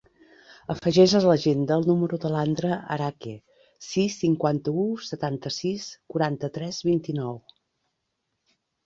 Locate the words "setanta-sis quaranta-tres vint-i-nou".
5.11-7.37